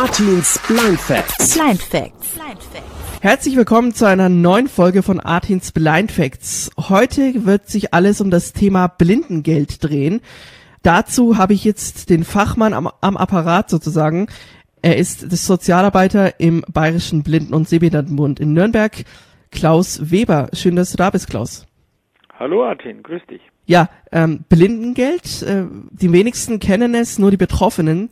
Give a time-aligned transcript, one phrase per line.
[0.00, 1.58] Artins Blind Facts.
[1.58, 2.38] Blind Facts.
[3.20, 6.70] Herzlich willkommen zu einer neuen Folge von Artins Blind Facts.
[6.78, 10.20] Heute wird sich alles um das Thema Blindengeld drehen.
[10.84, 14.28] Dazu habe ich jetzt den Fachmann am, am Apparat sozusagen.
[14.82, 19.04] Er ist das Sozialarbeiter im Bayerischen Blinden- und Sehbehindertenbund in Nürnberg,
[19.50, 20.48] Klaus Weber.
[20.52, 21.66] Schön, dass du da bist, Klaus.
[22.38, 23.42] Hallo Artin, grüß dich.
[23.66, 28.10] Ja, ähm, Blindengeld, äh, die wenigsten kennen es, nur die Betroffenen.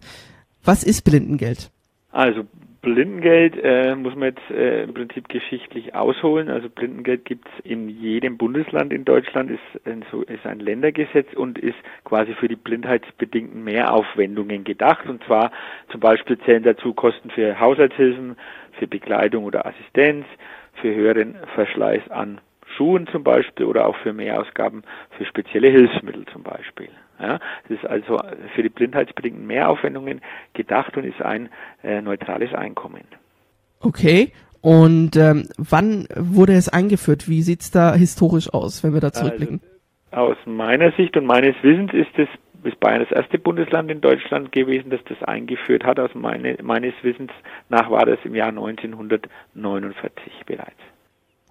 [0.64, 1.70] Was ist Blindengeld?
[2.16, 2.46] Also
[2.80, 6.48] Blindengeld äh, muss man jetzt äh, im Prinzip geschichtlich ausholen.
[6.48, 11.26] Also Blindengeld gibt es in jedem Bundesland in Deutschland, ist ein, so, ist ein Ländergesetz
[11.34, 15.06] und ist quasi für die blindheitsbedingten Mehraufwendungen gedacht.
[15.06, 15.50] Und zwar
[15.90, 18.36] zum Beispiel zählen dazu Kosten für Haushaltshilfen,
[18.78, 20.24] für Bekleidung oder Assistenz,
[20.80, 22.40] für höheren Verschleiß an
[22.78, 24.84] Schuhen zum Beispiel oder auch für Mehrausgaben
[25.18, 26.88] für spezielle Hilfsmittel zum Beispiel.
[27.18, 28.20] Ja, es ist also
[28.54, 30.20] für die blindheitsbedingten Mehraufwendungen
[30.52, 31.48] gedacht und ist ein
[31.82, 33.04] äh, neutrales Einkommen.
[33.80, 34.32] Okay.
[34.60, 37.28] Und ähm, wann wurde es eingeführt?
[37.28, 39.60] Wie sieht's da historisch aus, wenn wir da zurückblicken?
[40.10, 42.28] Also, aus meiner Sicht und meines Wissens ist es
[42.66, 46.00] ist Bayern das erste Bundesland in Deutschland gewesen, das das eingeführt hat.
[46.00, 47.30] Aus meine, meines Wissens
[47.68, 50.72] nach war das im Jahr 1949 bereits.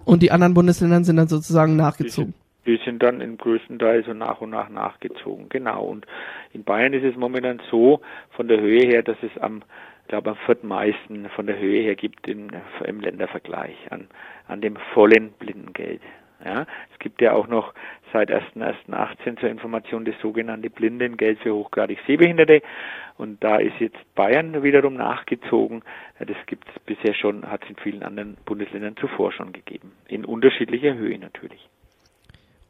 [0.04, 2.34] Und die anderen Bundesländer sind dann sozusagen nachgezogen.
[2.66, 5.84] Die sind dann im größten Teil so nach und nach nachgezogen, genau.
[5.84, 6.06] Und
[6.54, 9.64] in Bayern ist es momentan so von der Höhe her, dass es am,
[10.04, 12.52] ich glaube, am viertmeisten von der Höhe her gibt in,
[12.84, 14.08] im Ländervergleich an,
[14.48, 16.02] an dem vollen Blindengeld.
[16.44, 17.74] Ja, es gibt ja auch noch
[18.12, 22.62] seit 1.1.18 zur Information das sogenannte Blindengeld für hochgradig Sehbehinderte.
[23.18, 25.84] Und da ist jetzt Bayern wiederum nachgezogen.
[26.20, 29.94] Das gibt es bisher schon, hat es in vielen anderen Bundesländern zuvor schon gegeben.
[30.08, 31.70] In unterschiedlicher Höhe natürlich.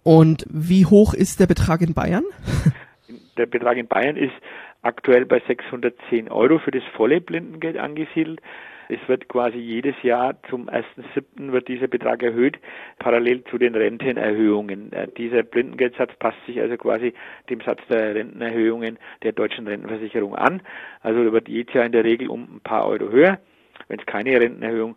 [0.06, 2.23] Und wie hoch ist der Betrag in Bayern?
[3.38, 4.36] Der Betrag in Bayern ist
[4.84, 8.39] aktuell bei 610 Euro für das volle Blindengeld angesiedelt.
[8.88, 11.52] Es wird quasi jedes Jahr zum 1.7.
[11.52, 12.59] wird dieser Betrag erhöht,
[13.00, 14.94] parallel zu den Rentenerhöhungen.
[14.94, 17.16] Äh, dieser Blindengeldsatz passt sich also quasi
[17.50, 20.62] dem Satz der Rentenerhöhungen der deutschen Rentenversicherung an.
[21.01, 23.40] Also wird jedes Jahr in der Regel um ein paar Euro höher.
[23.88, 24.96] Wenn es keine Rentenerhöhung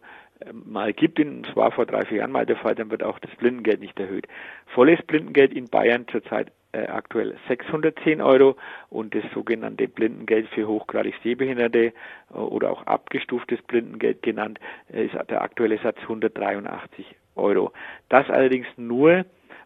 [0.53, 3.19] mal gibt, und es war vor drei, vier Jahren mal der Fall, dann wird auch
[3.19, 4.27] das Blindengeld nicht erhöht.
[4.67, 8.57] Volles Blindengeld in Bayern zurzeit äh, aktuell 610 Euro
[8.91, 11.93] und das sogenannte Blindengeld für hochgradig Sehbehinderte äh,
[12.35, 14.61] oder auch abgestuftes Blindengeld genannt,
[14.93, 17.07] äh, ist der aktuelle Satz 183
[17.37, 17.73] Euro.
[18.09, 19.25] Das allerdings nur,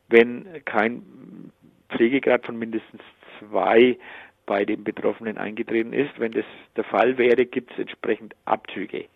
[0.08, 1.02] wenn kein
[1.90, 3.02] Pflegegrad von mindestens
[3.38, 3.98] zwei
[4.46, 6.18] bei dem Betroffenen eingetreten ist.
[6.18, 6.44] Wenn das
[6.76, 9.06] der Fall wäre, gibt es entsprechend Abzüge.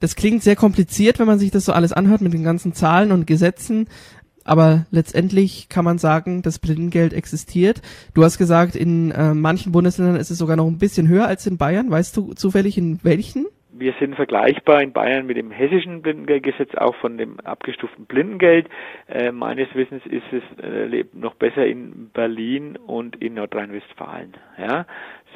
[0.00, 3.12] Das klingt sehr kompliziert, wenn man sich das so alles anhört mit den ganzen Zahlen
[3.12, 3.88] und Gesetzen.
[4.44, 7.80] Aber letztendlich kann man sagen, das Blindengeld existiert.
[8.12, 11.46] Du hast gesagt, in äh, manchen Bundesländern ist es sogar noch ein bisschen höher als
[11.46, 11.90] in Bayern.
[11.90, 13.46] Weißt du zufällig in welchen?
[13.76, 18.68] Wir sind vergleichbar in Bayern mit dem hessischen Blindengeldgesetz, auch von dem abgestuften Blindengeld.
[19.08, 24.34] Äh, meines Wissens ist es äh, noch besser in Berlin und in Nordrhein-Westfalen.
[24.58, 24.86] Ja?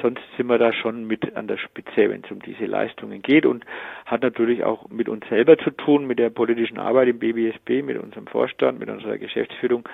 [0.01, 3.45] Sonst sind wir da schon mit an der Spitze, wenn es um diese Leistungen geht
[3.45, 3.65] und
[4.05, 7.97] hat natürlich auch mit uns selber zu tun, mit der politischen Arbeit im BBSB, mit
[7.97, 9.87] unserem Vorstand, mit unserer Geschäftsführung,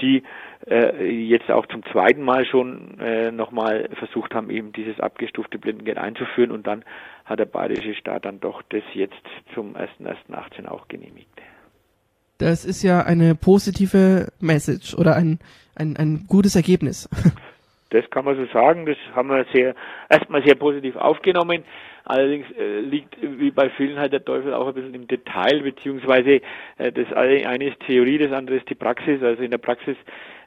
[0.00, 0.22] die
[0.68, 5.98] äh, jetzt auch zum zweiten Mal schon äh, nochmal versucht haben, eben dieses abgestufte Blindengeld
[5.98, 6.84] einzuführen und dann
[7.24, 9.14] hat der bayerische Staat dann doch das jetzt
[9.54, 11.28] zum 1.1.18 auch genehmigt.
[12.38, 15.38] Das ist ja eine positive Message oder ein,
[15.76, 17.08] ein, ein gutes Ergebnis.
[17.92, 18.86] Das kann man so sagen.
[18.86, 19.74] Das haben wir sehr
[20.08, 21.62] erstmal sehr positiv aufgenommen.
[22.04, 26.40] Allerdings äh, liegt wie bei vielen halt der Teufel auch ein bisschen im Detail, beziehungsweise
[26.78, 29.22] äh, das eine ist Theorie, das andere ist die Praxis.
[29.22, 29.96] Also in der Praxis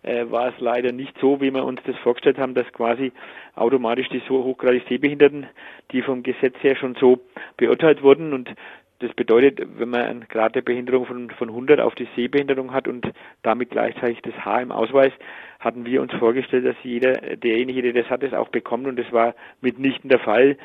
[0.01, 3.13] äh, war es leider nicht so, wie wir uns das vorgestellt haben, dass quasi
[3.55, 5.47] automatisch die so hochgradig Sehbehinderten,
[5.91, 7.19] die vom Gesetz her schon so
[7.57, 8.49] beurteilt wurden und
[8.99, 12.87] das bedeutet, wenn man eine Grad der Behinderung von, von 100 auf die Sehbehinderung hat
[12.87, 13.11] und
[13.43, 15.11] damit gleichzeitig das H im Ausweis,
[15.59, 19.11] hatten wir uns vorgestellt, dass jeder, derjenige, der das hat, es auch bekommt und das
[19.11, 20.57] war mitnichten der Fall.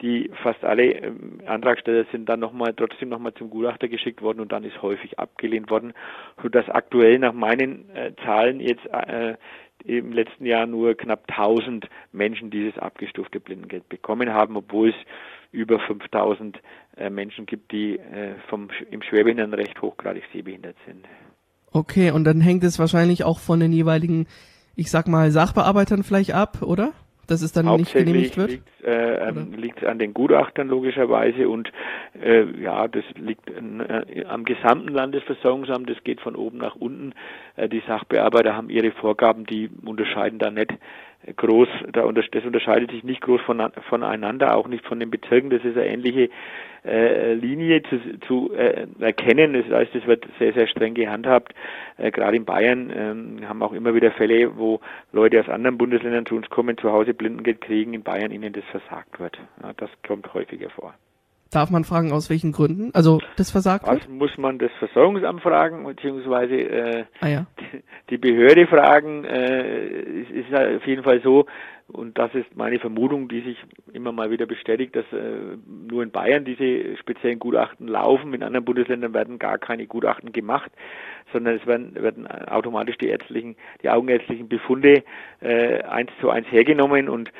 [0.00, 4.52] Die fast alle ähm, Antragsteller sind dann nochmal, trotzdem nochmal zum Gutachter geschickt worden und
[4.52, 5.92] dann ist häufig abgelehnt worden,
[6.40, 9.34] sodass aktuell nach meinen äh, Zahlen jetzt äh,
[9.84, 14.96] im letzten Jahr nur knapp 1000 Menschen dieses abgestufte Blindengeld bekommen haben, obwohl es
[15.52, 16.58] über 5000
[16.96, 21.06] äh, Menschen gibt, die äh, vom, im Schwerbehindertenrecht hochgradig sehbehindert sind.
[21.72, 24.26] Okay, und dann hängt es wahrscheinlich auch von den jeweiligen,
[24.74, 26.92] ich sag mal, Sachbearbeitern vielleicht ab, oder?
[27.26, 28.52] Dass es dann nicht genehmigt wird?
[28.52, 31.70] Liegt, äh, ähm, liegt an den Gutachtern logischerweise und
[32.18, 37.12] äh, ja, das liegt äh, am gesamten Landesversorgungsamt, das geht von oben nach unten.
[37.56, 40.72] Äh, die Sachbearbeiter haben ihre Vorgaben, die unterscheiden da nicht
[41.36, 45.50] groß, da unter, das unterscheidet sich nicht groß von, voneinander, auch nicht von den Bezirken.
[45.50, 46.30] Das ist eine ähnliche
[46.84, 49.52] äh, Linie zu, zu äh, erkennen.
[49.52, 51.54] Das heißt, es wird sehr, sehr streng gehandhabt.
[51.96, 54.80] Äh, gerade in Bayern ähm, haben auch immer wieder Fälle, wo
[55.12, 58.64] Leute aus anderen Bundesländern zu uns kommen, zu Hause Blindengeld kriegen, in Bayern ihnen das
[58.64, 59.38] versagt wird.
[59.62, 60.94] Ja, das kommt häufiger vor.
[61.50, 62.90] Darf man fragen, aus welchen Gründen?
[62.94, 64.08] Also das versagt das wird?
[64.10, 67.46] muss man das Versorgungsamt fragen, beziehungsweise äh, ah, ja.
[68.10, 69.24] die, Behörde fragen.
[69.24, 71.46] Äh, es ist auf jeden Fall so,
[71.90, 73.56] und das ist meine Vermutung, die sich
[73.94, 75.56] immer mal wieder bestätigt, dass äh,
[75.88, 78.34] nur in Bayern diese speziellen Gutachten laufen.
[78.34, 80.70] In anderen Bundesländern werden gar keine Gutachten gemacht,
[81.32, 85.02] sondern es werden, werden automatisch die ärztlichen, die augenärztlichen Befunde
[85.40, 87.32] äh, eins zu eins hergenommen und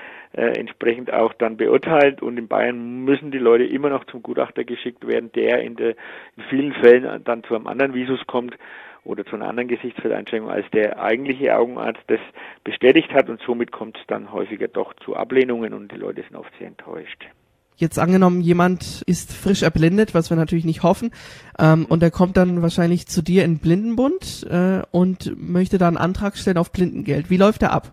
[0.42, 2.22] entsprechend auch dann beurteilt.
[2.22, 5.90] Und in Bayern müssen die Leute immer noch zum Gutachter geschickt werden, der in, der,
[6.36, 8.56] in vielen Fällen dann zu einem anderen Visus kommt
[9.04, 12.20] oder zu einer anderen Gesichtsfeldeinschränkung, als der eigentliche Augenarzt das
[12.62, 16.36] bestätigt hat und somit kommt es dann häufiger doch zu Ablehnungen und die Leute sind
[16.36, 17.26] oft sehr enttäuscht.
[17.76, 21.12] Jetzt angenommen, jemand ist frisch erblindet, was wir natürlich nicht hoffen,
[21.60, 25.96] ähm, und er kommt dann wahrscheinlich zu dir in Blindenbund äh, und möchte da einen
[25.96, 27.30] Antrag stellen auf Blindengeld.
[27.30, 27.92] Wie läuft der ab?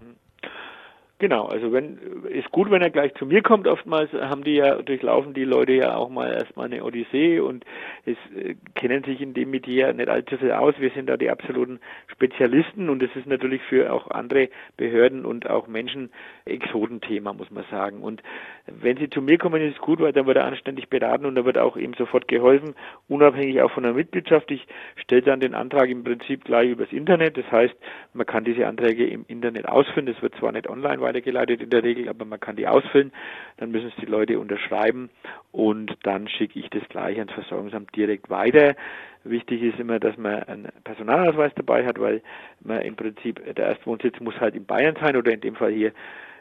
[1.25, 1.97] Genau, also wenn
[2.29, 3.67] ist gut, wenn er gleich zu mir kommt.
[3.67, 7.65] Oftmals haben die ja durchlaufen die Leute ja auch mal erstmal eine Odyssee und
[8.05, 10.75] es äh, kennen sich in dem Metier nicht allzu viel aus.
[10.77, 11.79] Wir sind da die absoluten
[12.11, 16.11] Spezialisten und es ist natürlich für auch andere Behörden und auch Menschen
[16.45, 18.03] Exotenthema, muss man sagen.
[18.03, 18.21] Und
[18.67, 21.33] wenn sie zu mir kommen, ist es gut, weil dann wird er anständig beraten und
[21.33, 22.75] da wird auch eben sofort geholfen,
[23.07, 24.51] unabhängig auch von der Mitgliedschaft.
[24.51, 24.67] Ich
[24.97, 27.35] stelle dann den Antrag im Prinzip gleich übers Internet.
[27.35, 27.75] Das heißt,
[28.13, 30.05] man kann diese Anträge im Internet ausfüllen.
[30.05, 33.11] Das wird zwar nicht online weitergeleitet in der Regel, aber man kann die ausfüllen.
[33.57, 35.09] Dann müssen es die Leute unterschreiben
[35.51, 38.75] und dann schicke ich das gleich ans Versorgungsamt direkt weiter.
[39.23, 42.21] Wichtig ist immer, dass man einen Personalausweis dabei hat, weil
[42.61, 45.93] man im Prinzip, der Erstwohnsitz muss halt in Bayern sein oder in dem Fall hier,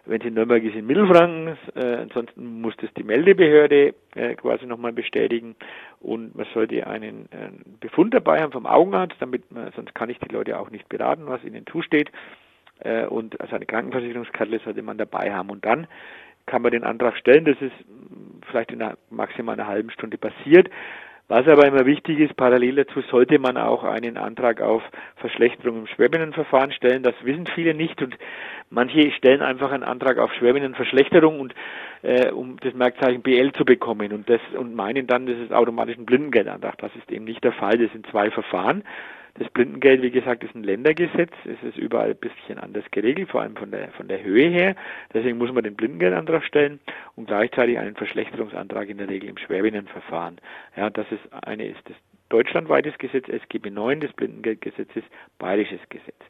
[0.06, 1.56] wenn es in Nürnberg ist, in Mittelfranken.
[1.76, 5.54] Äh, ansonsten muss das die Meldebehörde äh, quasi nochmal bestätigen
[6.00, 7.48] und man sollte einen äh,
[7.80, 11.22] Befund dabei haben vom Augenarzt, damit man, sonst kann ich die Leute auch nicht beraten,
[11.26, 12.10] was ihnen zusteht.
[12.80, 15.50] Äh, und also eine Krankenversicherungskarte sollte man dabei haben.
[15.50, 15.86] Und dann
[16.46, 17.44] kann man den Antrag stellen.
[17.44, 17.72] Das ist
[18.50, 20.68] vielleicht in einer, maximal einer halben Stunde passiert.
[21.26, 24.82] Was aber immer wichtig ist, parallel dazu sollte man auch einen Antrag auf
[25.16, 27.02] Verschlechterung im Schwerbinnenverfahren stellen.
[27.02, 28.14] Das wissen viele nicht und
[28.68, 31.54] manche stellen einfach einen Antrag auf Schwerbinnenverschlechterung und
[32.02, 35.96] äh, um das Merkzeichen BL zu bekommen und das und meinen dann, das ist automatisch
[35.96, 36.76] ein Blindengeldantrag.
[36.76, 37.78] Das ist eben nicht der Fall.
[37.78, 38.84] Das sind zwei Verfahren.
[39.36, 41.32] Das Blindengeld, wie gesagt, ist ein Ländergesetz.
[41.44, 44.76] Es ist überall ein bisschen anders geregelt, vor allem von der, von der Höhe her.
[45.12, 46.78] Deswegen muss man den Blindengeldantrag stellen
[47.16, 50.40] und gleichzeitig einen Verschlechterungsantrag in der Regel im Schwerbinnenverfahren.
[50.76, 51.96] Ja, das ist eine, ist das
[52.28, 55.02] deutschlandweites Gesetz, SGB 9 des Blindengeldgesetzes,
[55.38, 56.20] bayerisches Gesetz.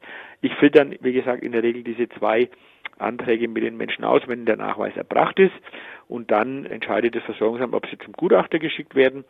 [0.41, 2.49] Ich fülle dann, wie gesagt, in der Regel diese zwei
[2.99, 5.55] Anträge mit den Menschen aus, wenn der Nachweis erbracht ist.
[6.09, 9.25] Und dann entscheidet das Versorgungsamt, ob sie zum Gutachter geschickt werden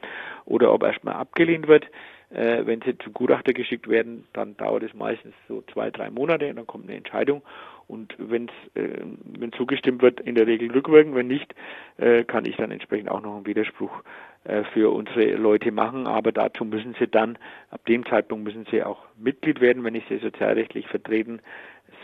[0.45, 1.87] oder ob erstmal abgelehnt wird.
[2.31, 6.49] Äh, wenn sie zum Gutachter geschickt werden, dann dauert es meistens so zwei, drei Monate
[6.49, 7.43] und dann kommt eine Entscheidung.
[7.87, 9.03] Und wenn äh,
[9.39, 11.15] wenn zugestimmt wird, in der Regel rückwirkend.
[11.15, 11.55] Wenn nicht,
[11.99, 14.03] äh, kann ich dann entsprechend auch noch einen Widerspruch
[14.45, 16.07] äh, für unsere Leute machen.
[16.07, 17.39] Aber dazu müssen sie dann,
[17.71, 21.41] ab dem Zeitpunkt müssen sie auch Mitglied werden, wenn ich sie sozialrechtlich vertreten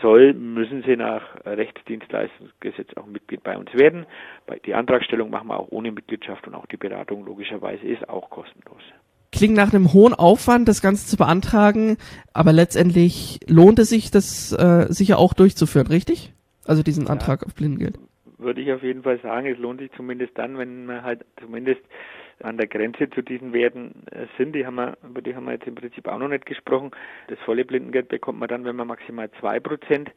[0.01, 4.05] soll, müssen sie nach Rechtsdienstleistungsgesetz auch Mitglied bei uns werden.
[4.65, 8.81] Die Antragstellung machen wir auch ohne Mitgliedschaft und auch die Beratung logischerweise ist auch kostenlos.
[9.31, 11.97] Klingt nach einem hohen Aufwand, das Ganze zu beantragen,
[12.33, 16.33] aber letztendlich lohnt es sich, das äh, sicher auch durchzuführen, richtig?
[16.65, 17.97] Also diesen Antrag ja, auf Blindengeld.
[18.37, 21.81] Würde ich auf jeden Fall sagen, es lohnt sich zumindest dann, wenn man halt zumindest
[22.43, 24.53] an der Grenze zu diesen Werten äh, sind.
[24.53, 26.91] Die haben wir, über die haben wir jetzt im Prinzip auch noch nicht gesprochen.
[27.27, 30.11] Das volle Blindengeld bekommt man dann, wenn man maximal zwei Prozent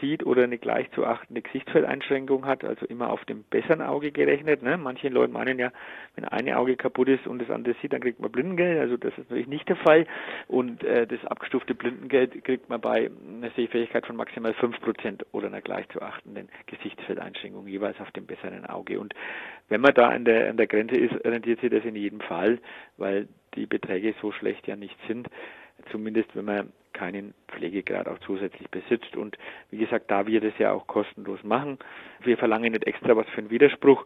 [0.00, 4.62] sieht oder eine gleich zu achtende Gesichtsfeldeinschränkung hat, also immer auf dem besseren Auge gerechnet.
[4.62, 4.76] Ne?
[4.76, 5.72] Manche Leute meinen ja,
[6.14, 8.80] wenn eine Auge kaputt ist und das andere sieht, dann kriegt man Blindengeld.
[8.80, 10.06] Also das ist natürlich nicht der Fall.
[10.46, 15.48] Und äh, das abgestufte Blindengeld kriegt man bei einer Sehfähigkeit von maximal fünf Prozent oder
[15.48, 19.00] einer gleich zu achtenden Gesichtsfeldeinschränkung jeweils auf dem besseren Auge.
[19.00, 19.14] Und
[19.68, 22.58] wenn man da an der, an der Grenze ist, rentiert sich das in jedem Fall,
[22.96, 25.28] weil die Beträge so schlecht ja nicht sind
[25.90, 29.16] zumindest wenn man keinen Pflegegrad auch zusätzlich besitzt.
[29.16, 29.36] Und
[29.70, 31.78] wie gesagt, da wir das ja auch kostenlos machen,
[32.20, 34.04] wir verlangen nicht extra was für einen Widerspruch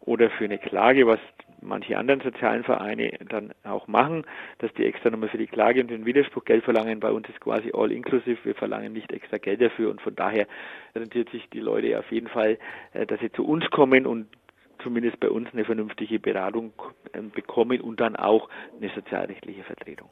[0.00, 1.20] oder für eine Klage, was
[1.62, 4.24] manche anderen sozialen Vereine dann auch machen,
[4.58, 7.00] dass die extra nochmal für die Klage und den Widerspruch Geld verlangen.
[7.00, 8.38] Bei uns ist quasi all inclusive.
[8.44, 10.46] Wir verlangen nicht extra Geld dafür und von daher
[10.94, 12.58] rentiert sich die Leute auf jeden Fall,
[12.94, 14.26] äh, dass sie zu uns kommen und
[14.82, 16.72] zumindest bei uns eine vernünftige Beratung
[17.14, 18.48] ähm, bekommen und dann auch
[18.80, 20.08] eine sozialrechtliche Vertretung.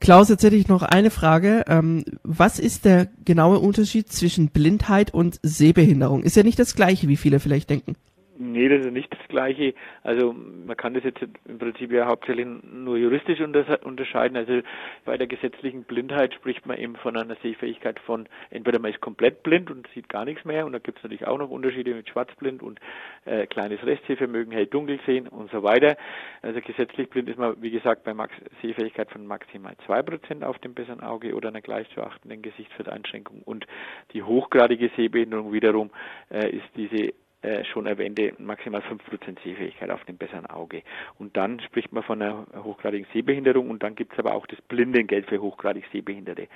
[0.00, 1.64] Klaus, jetzt hätte ich noch eine Frage.
[1.68, 6.22] Ähm, was ist der genaue Unterschied zwischen Blindheit und Sehbehinderung?
[6.22, 7.96] Ist ja nicht das gleiche, wie viele vielleicht denken.
[8.38, 9.74] Nee, das ist nicht das Gleiche.
[10.02, 14.36] Also man kann das jetzt im Prinzip ja hauptsächlich nur juristisch unterscheiden.
[14.36, 14.60] Also
[15.04, 19.42] bei der gesetzlichen Blindheit spricht man eben von einer Sehfähigkeit von, entweder man ist komplett
[19.42, 22.08] blind und sieht gar nichts mehr und da gibt es natürlich auch noch Unterschiede mit
[22.10, 22.78] schwarzblind und
[23.24, 25.96] äh, kleines Restsehvermögen, hell dunkel sehen und so weiter.
[26.42, 30.58] Also gesetzlich blind ist man, wie gesagt, bei Max Sehfähigkeit von maximal zwei Prozent auf
[30.58, 33.66] dem besseren Auge oder einer gleich zu achtenden Gesichtsfeldeinschränkung und
[34.12, 35.90] die hochgradige Sehbehinderung wiederum
[36.30, 40.82] äh, ist diese äh, schon erwähnte maximal 5% Sehfähigkeit auf dem besseren Auge.
[41.18, 44.60] Und dann spricht man von einer hochgradigen Sehbehinderung und dann gibt es aber auch das
[44.62, 46.48] Blindengeld für hochgradig Sehbehinderte.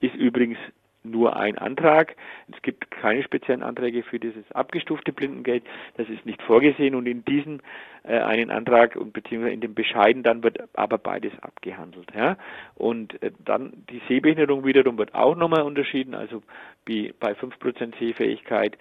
[0.00, 0.58] Ist übrigens
[1.06, 2.16] nur ein Antrag.
[2.52, 5.64] Es gibt keine speziellen Anträge für dieses abgestufte Blindengeld.
[5.96, 7.60] Das ist nicht vorgesehen und in diesem
[8.02, 12.12] äh, einen Antrag und beziehungsweise in dem Bescheiden dann wird aber beides abgehandelt.
[12.14, 12.36] Ja?
[12.74, 16.14] Und äh, dann die Sehbehinderung wiederum wird auch nochmal unterschieden.
[16.14, 16.42] Also
[16.84, 18.78] wie bei 5% Sehfähigkeit, äh,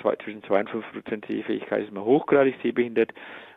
[0.00, 3.12] zwei, zwischen 2 und 5% Sehfähigkeit ist man hochgradig sehbehindert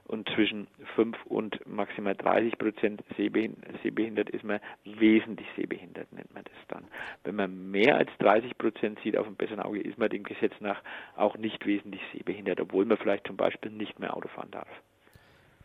[0.05, 6.67] und zwischen 5 und maximal 30 Prozent sehbehindert ist man wesentlich sehbehindert, nennt man das
[6.67, 6.83] dann.
[7.23, 10.53] Wenn man mehr als 30 Prozent sieht auf dem besseren Auge, ist man dem Gesetz
[10.59, 10.81] nach
[11.15, 14.67] auch nicht wesentlich sehbehindert, obwohl man vielleicht zum Beispiel nicht mehr Auto fahren darf.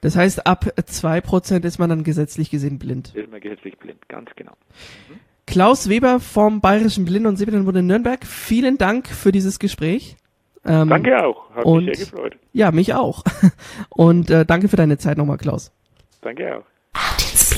[0.00, 3.14] Das heißt, ab 2 Prozent ist man dann gesetzlich gesehen blind.
[3.16, 4.52] Ist man gesetzlich blind, ganz genau.
[5.08, 5.18] Mhm.
[5.46, 10.16] Klaus Weber vom Bayerischen Blinden- und Sehbehindertenbund in Nürnberg, vielen Dank für dieses Gespräch.
[10.68, 12.36] Ähm, danke auch, hat und, mich sehr gefreut.
[12.52, 13.24] Ja, mich auch.
[13.88, 15.72] Und äh, danke für deine Zeit nochmal, Klaus.
[16.20, 17.54] Danke auch.